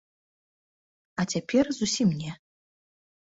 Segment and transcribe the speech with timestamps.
[1.23, 2.31] А цяпер зусім не.